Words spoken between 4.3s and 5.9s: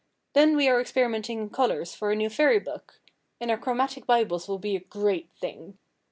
will be a great thing.